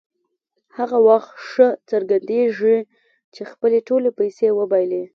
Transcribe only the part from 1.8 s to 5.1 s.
څرګندېږي چې خپلې ټولې پیسې وبایلي.